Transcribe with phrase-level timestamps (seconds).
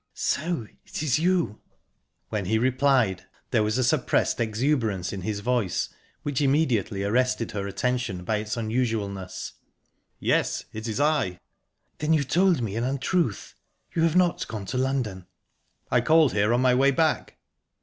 [0.15, 1.59] "So it is you!"
[2.29, 5.89] When he replied, there was a suppressed exuberance in his voice
[6.23, 9.53] which immediately arrested her attention by its unusualness.
[10.19, 11.39] "Yes, it is I."
[11.99, 13.53] "Then you told me an untruth?
[13.93, 15.27] You have not gone to London?"
[15.91, 17.37] "I called here on my way back."